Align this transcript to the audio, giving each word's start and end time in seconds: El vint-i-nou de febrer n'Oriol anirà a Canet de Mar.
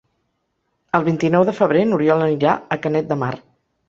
El 0.99 1.03
vint-i-nou 1.09 1.45
de 1.49 1.53
febrer 1.57 1.83
n'Oriol 1.89 2.23
anirà 2.29 2.55
a 2.77 2.79
Canet 2.87 3.13
de 3.13 3.19
Mar. 3.25 3.31